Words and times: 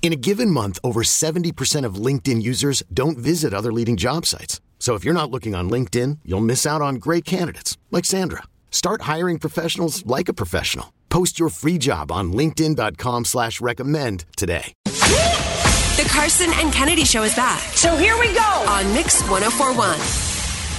In 0.00 0.12
a 0.12 0.16
given 0.16 0.50
month, 0.50 0.78
over 0.82 1.02
70% 1.02 1.84
of 1.84 1.96
LinkedIn 1.96 2.40
users 2.42 2.82
don't 2.94 3.18
visit 3.18 3.52
other 3.52 3.72
leading 3.72 3.96
job 3.98 4.24
sites. 4.24 4.60
So 4.78 4.94
if 4.94 5.04
you're 5.04 5.12
not 5.12 5.30
looking 5.30 5.54
on 5.54 5.68
LinkedIn, 5.68 6.20
you'll 6.24 6.40
miss 6.40 6.64
out 6.64 6.80
on 6.80 6.94
great 6.96 7.26
candidates 7.26 7.76
like 7.90 8.06
Sandra. 8.06 8.44
Start 8.70 9.02
hiring 9.02 9.38
professionals 9.38 10.06
like 10.06 10.30
a 10.30 10.32
professional. 10.34 10.94
Post 11.10 11.38
your 11.38 11.50
free 11.50 11.76
job 11.78 12.10
on 12.10 12.32
linkedin.com 12.32 13.24
slash 13.26 13.60
recommend 13.60 14.24
today. 14.36 14.72
The 14.84 16.08
Carson 16.12 16.52
and 16.54 16.72
Kennedy 16.72 17.04
Show 17.04 17.24
is 17.24 17.34
back 17.34 17.58
So 17.74 17.96
here 17.96 18.16
we 18.20 18.32
go. 18.32 18.64
on 18.68 18.92
Mix 18.94 19.20
1041. 19.28 20.37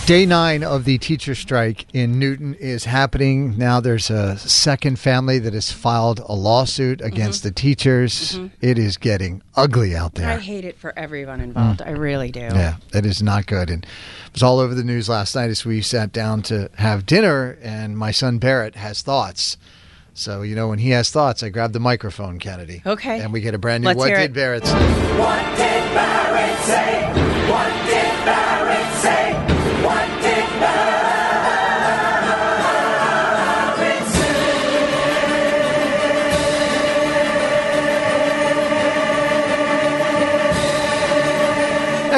Day 0.10 0.26
nine 0.26 0.64
of 0.64 0.86
the 0.86 0.98
teacher 0.98 1.36
strike 1.36 1.86
in 1.94 2.18
Newton 2.18 2.56
is 2.56 2.86
happening. 2.86 3.56
Now 3.60 3.80
there's 3.80 4.10
a 4.10 4.40
second 4.40 4.98
family 4.98 5.38
that 5.38 5.54
has 5.54 5.72
filed 5.72 6.18
a 6.26 6.34
lawsuit 6.34 7.00
against 7.02 7.42
mm-hmm. 7.42 7.50
the 7.50 7.54
teachers. 7.54 8.32
Mm-hmm. 8.32 8.48
It 8.60 8.80
is 8.80 8.98
getting 8.98 9.44
ugly 9.56 9.96
out 9.96 10.16
there. 10.16 10.32
I 10.32 10.38
hate 10.38 10.66
it 10.66 10.80
for 10.80 10.98
everyone 10.98 11.42
involved. 11.42 11.82
Mm. 11.82 11.88
I 11.90 11.92
really 11.92 12.32
do. 12.32 12.40
Yeah, 12.40 12.78
that 12.92 13.06
is 13.06 13.22
not 13.22 13.46
good. 13.46 13.70
And 13.70 13.84
it 13.84 14.34
was 14.34 14.42
all 14.42 14.58
over 14.58 14.74
the 14.74 14.84
news 14.84 15.10
last 15.10 15.36
night 15.36 15.52
as 15.52 15.64
we 15.64 15.80
sat 15.84 16.12
down 16.12 16.42
to 16.42 16.72
have 16.80 17.06
dinner, 17.06 17.60
and 17.62 17.96
my 17.96 18.10
son 18.10 18.40
Barrett 18.40 18.78
has 18.78 19.04
thoughts. 19.04 19.58
So, 20.16 20.42
you 20.42 20.56
know, 20.56 20.70
when 20.70 20.80
he 20.80 20.90
has 20.90 21.12
thoughts, 21.12 21.44
I 21.44 21.50
grab 21.50 21.72
the 21.72 21.80
microphone, 21.80 22.40
Kennedy. 22.40 22.82
Okay. 22.84 23.20
And 23.22 23.32
we 23.32 23.42
get 23.42 23.54
a 23.54 23.60
brand 23.60 23.84
new 23.84 23.90
Let's 23.90 24.00
What 24.00 24.08
hear 24.08 24.18
Did 24.18 24.32
it. 24.32 24.34
Barrett 24.34 24.66
Say? 24.66 25.20
What 25.20 25.46
did 25.56 25.94
Barrett 25.94 26.60
say? 26.62 26.89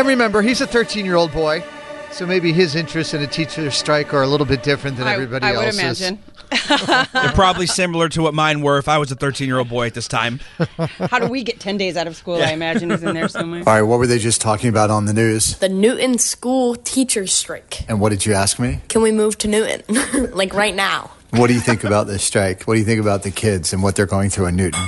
And 0.01 0.07
remember, 0.07 0.41
he's 0.41 0.61
a 0.61 0.65
13 0.65 1.05
year 1.05 1.13
old 1.13 1.31
boy. 1.31 1.63
So 2.11 2.25
maybe 2.25 2.51
his 2.53 2.73
interests 2.73 3.13
in 3.13 3.21
a 3.21 3.27
teacher 3.27 3.69
strike 3.69 4.15
are 4.15 4.23
a 4.23 4.27
little 4.27 4.47
bit 4.47 4.63
different 4.63 4.97
than 4.97 5.05
I, 5.05 5.13
everybody 5.13 5.45
I 5.45 5.51
would 5.51 5.65
else's. 5.65 6.01
imagine. 6.01 6.23
They're 7.13 7.31
probably 7.33 7.67
similar 7.67 8.09
to 8.09 8.23
what 8.23 8.33
mine 8.33 8.61
were 8.61 8.79
if 8.79 8.89
I 8.89 8.97
was 8.97 9.11
a 9.11 9.15
13 9.15 9.45
year 9.45 9.59
old 9.59 9.69
boy 9.69 9.85
at 9.85 9.93
this 9.93 10.07
time. 10.07 10.39
How 10.97 11.19
do 11.19 11.27
we 11.27 11.43
get 11.43 11.59
10 11.59 11.77
days 11.77 11.97
out 11.97 12.07
of 12.07 12.15
school? 12.15 12.41
I 12.41 12.49
imagine 12.49 12.89
is 12.89 13.03
in 13.03 13.13
there 13.13 13.27
somewhere. 13.27 13.59
All 13.67 13.75
right, 13.75 13.83
what 13.83 13.99
were 13.99 14.07
they 14.07 14.17
just 14.17 14.41
talking 14.41 14.69
about 14.69 14.89
on 14.89 15.05
the 15.05 15.13
news? 15.13 15.57
the 15.59 15.69
Newton 15.69 16.17
school 16.17 16.75
teachers 16.77 17.31
strike. 17.31 17.87
And 17.87 18.01
what 18.01 18.09
did 18.09 18.25
you 18.25 18.33
ask 18.33 18.57
me? 18.57 18.79
Can 18.89 19.03
we 19.03 19.11
move 19.11 19.37
to 19.37 19.47
Newton? 19.47 20.31
like 20.33 20.55
right 20.55 20.73
now. 20.73 21.11
What 21.29 21.45
do 21.45 21.53
you 21.53 21.59
think 21.61 21.83
about 21.83 22.07
this 22.07 22.23
strike? 22.23 22.63
What 22.63 22.73
do 22.73 22.79
you 22.79 22.87
think 22.87 23.01
about 23.01 23.21
the 23.21 23.29
kids 23.29 23.71
and 23.71 23.83
what 23.83 23.95
they're 23.95 24.07
going 24.07 24.31
through 24.31 24.47
in 24.47 24.55
Newton? 24.55 24.81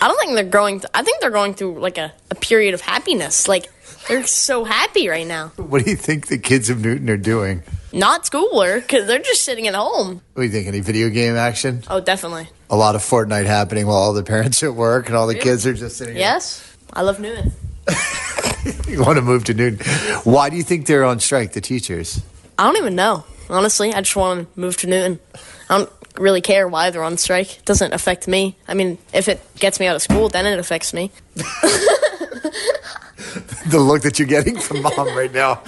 I 0.00 0.08
don't 0.08 0.18
think 0.18 0.34
they're 0.34 0.44
going 0.44 0.80
th- 0.80 0.90
I 0.94 1.04
think 1.04 1.20
they're 1.20 1.30
going 1.30 1.54
through 1.54 1.78
like 1.78 1.96
a, 1.96 2.12
a 2.32 2.34
period 2.34 2.74
of 2.74 2.80
happiness. 2.80 3.46
Like 3.46 3.68
they're 4.08 4.26
so 4.26 4.64
happy 4.64 5.08
right 5.08 5.26
now. 5.26 5.48
What 5.56 5.84
do 5.84 5.90
you 5.90 5.96
think 5.96 6.26
the 6.28 6.38
kids 6.38 6.70
of 6.70 6.80
Newton 6.80 7.08
are 7.10 7.16
doing? 7.16 7.62
Not 7.92 8.26
schoolwork 8.26 8.82
because 8.82 9.06
they're 9.06 9.18
just 9.18 9.44
sitting 9.44 9.66
at 9.66 9.74
home. 9.74 10.20
What 10.34 10.42
do 10.42 10.46
you 10.46 10.52
think? 10.52 10.66
Any 10.66 10.80
video 10.80 11.08
game 11.08 11.36
action? 11.36 11.82
Oh, 11.88 12.00
definitely. 12.00 12.48
A 12.70 12.76
lot 12.76 12.94
of 12.94 13.02
Fortnite 13.02 13.46
happening 13.46 13.86
while 13.86 13.96
all 13.96 14.12
the 14.12 14.22
parents 14.22 14.62
are 14.62 14.68
at 14.68 14.74
work 14.74 15.06
and 15.08 15.16
all 15.16 15.26
the 15.26 15.34
kids 15.34 15.66
are 15.66 15.72
just 15.74 15.96
sitting. 15.96 16.16
Yes, 16.16 16.76
I 16.92 17.02
love 17.02 17.20
Newton. 17.20 17.52
You 18.86 19.02
want 19.02 19.16
to 19.16 19.22
move 19.22 19.44
to 19.44 19.54
Newton? 19.54 19.78
Why 20.24 20.50
do 20.50 20.56
you 20.56 20.62
think 20.62 20.86
they're 20.86 21.04
on 21.04 21.20
strike? 21.20 21.52
The 21.52 21.60
teachers. 21.60 22.20
I 22.58 22.64
don't 22.64 22.76
even 22.76 22.94
know. 22.94 23.24
Honestly, 23.48 23.94
I 23.94 24.00
just 24.00 24.16
want 24.16 24.52
to 24.52 24.60
move 24.60 24.76
to 24.78 24.86
Newton. 24.86 25.20
I 25.70 25.78
don't 25.78 25.97
really 26.20 26.40
care 26.40 26.68
why 26.68 26.90
they're 26.90 27.02
on 27.02 27.16
strike. 27.16 27.58
It 27.58 27.64
doesn't 27.64 27.92
affect 27.92 28.28
me. 28.28 28.56
I 28.66 28.74
mean, 28.74 28.98
if 29.12 29.28
it 29.28 29.40
gets 29.56 29.80
me 29.80 29.86
out 29.86 29.96
of 29.96 30.02
school, 30.02 30.28
then 30.28 30.46
it 30.46 30.58
affects 30.58 30.92
me. 30.92 31.10
The 33.66 33.78
look 33.78 34.02
that 34.02 34.18
you're 34.18 34.28
getting 34.28 34.58
from 34.58 34.80
mom 34.80 35.14
right 35.14 35.32
now. 35.32 35.62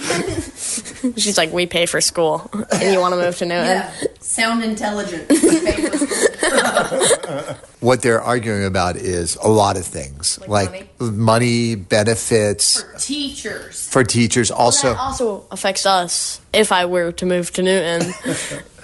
She's 1.17 1.37
like, 1.37 1.51
we 1.53 1.67
pay 1.67 1.85
for 1.85 2.01
school, 2.01 2.49
and 2.71 2.93
you 2.93 2.99
want 2.99 3.13
to 3.13 3.19
move 3.19 3.37
to 3.37 3.45
Newton? 3.45 3.83
Sound 4.19 4.63
intelligent. 4.63 5.29
What 7.81 8.03
they're 8.03 8.21
arguing 8.21 8.63
about 8.65 8.95
is 8.95 9.37
a 9.37 9.47
lot 9.47 9.75
of 9.75 9.83
things, 9.83 10.37
like, 10.47 10.87
money? 10.99 11.73
benefits 11.73 12.83
for 12.83 12.99
Teachers. 12.99 13.89
for 13.89 14.03
teachers. 14.03 14.51
Also, 14.51 14.89
that 14.93 14.99
also 14.99 15.47
affects 15.49 15.87
us 15.87 16.39
if 16.53 16.71
I 16.71 16.85
were 16.85 17.11
to 17.13 17.25
move 17.25 17.51
to 17.53 17.63
Newton, 17.63 18.13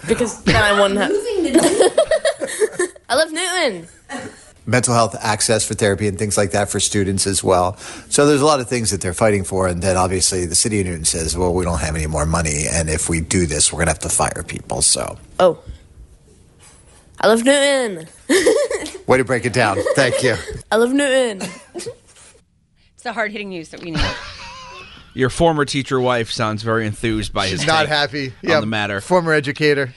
because 0.07 0.44
then 0.44 0.56
I 0.56 0.79
wouldn't 0.79 1.00
have. 1.00 1.12
I 3.09 3.16
love 3.16 3.31
Newton. 3.31 3.88
mental 4.66 4.94
health 4.94 5.16
access 5.22 5.66
for 5.66 5.73
therapy 5.73 6.07
and 6.07 6.19
things 6.19 6.38
like 6.38 6.51
that 6.51 6.69
for 6.69 6.79
students 6.79 7.25
as 7.25 7.44
well. 7.44 7.78
So 8.09 8.25
there's 8.25 8.41
a 8.41 8.45
lot 8.45 8.59
of 8.59 8.68
things 8.68 8.91
that 8.91 9.00
they're 9.01 9.13
fighting 9.13 9.44
for. 9.45 9.68
And 9.68 9.81
then 9.81 9.95
obviously 9.97 10.45
the 10.45 10.56
city 10.56 10.81
of 10.81 10.88
Newton 10.88 11.06
says, 11.06 11.38
well, 11.38 11.53
we 11.53 11.63
don't 11.63 11.79
have 11.79 11.95
any 11.95 12.07
more 12.07 12.25
money. 12.25 12.66
And 12.69 12.90
if 12.90 13.07
we 13.09 13.22
do 13.22 13.45
this, 13.45 13.72
we're 13.72 13.78
going 13.78 13.88
to 13.88 13.91
have 13.94 14.00
to 14.00 14.09
fire 14.09 14.44
people. 14.45 14.81
So 14.81 15.18
Oh, 15.40 15.59
I 17.22 17.28
love 17.28 17.44
Newton. 17.45 18.07
way 19.07 19.18
to 19.18 19.24
break 19.24 19.45
it 19.45 19.53
down. 19.53 19.78
Thank 19.95 20.22
you. 20.22 20.35
I 20.72 20.75
love 20.75 20.91
Newton. 20.91 21.47
It's 21.75 23.03
the 23.03 23.13
hard 23.13 23.31
hitting 23.31 23.50
news 23.50 23.69
that 23.69 23.81
we 23.81 23.91
need. 23.91 24.06
Your 25.17 25.31
former 25.31 25.66
teacher 25.66 26.00
wife 26.00 26.29
sounds 26.31 26.61
very 26.61 26.85
enthused 26.85 27.33
by 27.33 27.47
his 27.47 27.61
She's 27.61 27.67
not 27.67 27.88
happy. 27.88 28.33
on 28.47 28.61
the 28.61 28.67
matter. 28.67 29.01
Former 29.01 29.33
educator, 29.33 29.91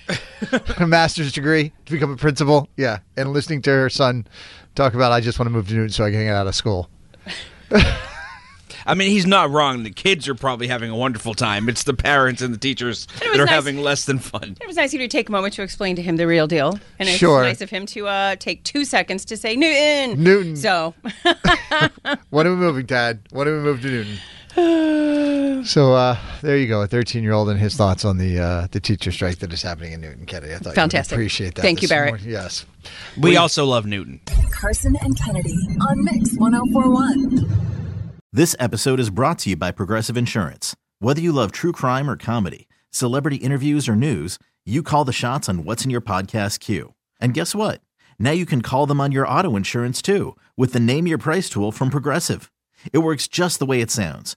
a 0.79 0.87
master's 0.87 1.31
degree 1.33 1.73
to 1.85 1.93
become 1.93 2.11
a 2.11 2.17
principal. 2.17 2.69
Yeah. 2.79 3.01
And 3.19 3.35
listening 3.35 3.61
to 3.63 3.71
her 3.71 3.91
son 3.91 4.27
talk 4.75 4.95
about, 4.95 5.13
I 5.13 5.21
just 5.21 5.39
want 5.39 5.49
to 5.49 5.51
move 5.51 5.69
to 5.69 5.75
Newton 5.75 5.91
so 5.91 6.05
I 6.05 6.11
can 6.11 6.25
get 6.25 6.35
out 6.35 6.47
of 6.47 6.55
school. 6.55 6.89
I 8.87 8.95
mean, 8.95 9.11
he's 9.11 9.27
not 9.27 9.51
wrong. 9.51 9.83
The 9.83 9.91
kids 9.91 10.27
are 10.27 10.35
probably 10.35 10.67
having 10.69 10.91
a 10.91 10.97
wonderful 10.97 11.35
time. 11.35 11.69
It's 11.69 11.83
the 11.85 11.93
parents 11.93 12.41
and 12.41 12.53
the 12.55 12.59
teachers 12.59 13.07
that 13.19 13.35
are 13.35 13.45
nice. 13.45 13.49
having 13.51 13.77
less 13.83 14.07
than 14.07 14.19
fun. 14.19 14.57
It 14.59 14.67
was 14.67 14.77
nice 14.77 14.95
of 14.95 15.01
you 15.03 15.07
to 15.07 15.13
take 15.17 15.29
a 15.29 15.33
moment 15.33 15.53
to 15.55 15.63
explain 15.63 15.97
to 15.97 16.03
him 16.03 16.17
the 16.17 16.27
real 16.27 16.47
deal. 16.47 16.79
And 16.99 17.09
it's 17.11 17.19
Sure. 17.19 17.43
nice 17.43 17.61
of 17.61 17.69
him 17.69 17.85
to 17.87 18.07
uh, 18.09 18.37
take 18.37 18.65
two 18.65 18.87
seconds 18.87 19.27
to 19.27 19.37
say 19.37 19.55
Newton. 19.55 20.23
Newton. 20.25 20.57
So, 20.57 20.95
When 22.31 22.47
are 22.47 22.51
we 22.51 22.57
moving, 22.57 22.87
Dad? 22.87 23.21
When 23.33 23.47
are 23.47 23.57
we 23.59 23.63
moving 23.63 23.83
to 23.83 23.91
Newton? 23.91 24.17
so 25.65 25.93
uh, 25.95 26.17
there 26.43 26.57
you 26.57 26.67
go, 26.67 26.83
a 26.83 26.87
13 26.87 27.23
year 27.23 27.33
old 27.33 27.49
and 27.49 27.59
his 27.61 27.77
thoughts 27.77 28.05
on 28.05 28.19
the 28.19 28.39
uh, 28.39 28.67
the 28.71 28.81
teacher 28.81 29.13
strike 29.13 29.39
that 29.39 29.53
is 29.53 29.63
happening 29.63 29.93
in 29.93 30.01
Newton, 30.01 30.27
Kennedy. 30.27 30.55
I 30.55 30.59
thought 30.59 30.75
Fantastic. 30.75 31.13
you 31.13 31.21
appreciate 31.21 31.55
that. 31.55 31.63
Thank 31.63 31.83
you, 31.83 31.89
this 31.89 31.91
Barrett. 31.91 32.13
morning. 32.13 32.29
Yes. 32.31 32.67
We 33.19 33.37
also 33.37 33.65
love 33.65 33.87
Newton. 33.87 34.21
Carson 34.51 34.97
and 35.03 35.17
Kennedy 35.19 35.57
on 35.89 36.05
Mix 36.05 36.35
1041. 36.37 37.71
This 38.33 38.57
episode 38.59 39.01
is 39.01 39.11
brought 39.11 39.39
to 39.41 39.51
you 39.51 39.57
by 39.57 39.71
Progressive 39.71 40.17
Insurance. 40.17 40.75
Whether 40.99 41.21
you 41.21 41.33
love 41.33 41.53
true 41.53 41.73
crime 41.73 42.09
or 42.11 42.17
comedy, 42.17 42.69
celebrity 42.91 43.37
interviews 43.37 43.89
or 43.89 43.97
news, 43.97 44.39
you 44.65 44.83
call 44.83 45.05
the 45.05 45.13
shots 45.13 45.49
on 45.49 45.65
what's 45.65 45.85
in 45.85 45.91
your 45.91 46.01
podcast 46.01 46.61
queue. 46.61 46.95
And 47.21 47.35
guess 47.35 47.55
what? 47.55 47.81
Now 48.19 48.33
you 48.33 48.47
can 48.47 48.63
call 48.63 48.87
them 48.87 49.01
on 49.01 49.13
your 49.13 49.27
auto 49.27 49.57
insurance 49.57 50.03
too 50.03 50.37
with 50.57 50.73
the 50.73 50.81
Name 50.81 51.07
Your 51.07 51.19
Price 51.19 51.49
tool 51.49 51.73
from 51.73 51.91
Progressive. 51.91 52.51
It 52.93 52.99
works 52.99 53.29
just 53.29 53.59
the 53.59 53.67
way 53.67 53.81
it 53.81 53.91
sounds. 53.91 54.37